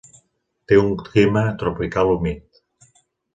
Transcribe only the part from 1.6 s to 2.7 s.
tropical humit.